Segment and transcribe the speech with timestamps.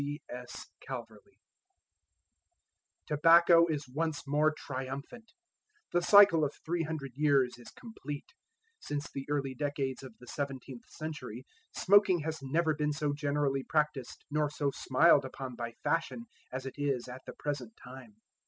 [0.03, 0.67] C.S.
[0.87, 1.39] CALVERLEY.
[3.05, 5.33] Tobacco is once more triumphant.
[5.93, 8.25] The cycle of three hundred years is complete.
[8.79, 11.45] Since the early decades of the seventeenth century,
[11.75, 16.73] smoking has never been so generally practised nor so smiled upon by fashion as it
[16.79, 18.15] is at the present time.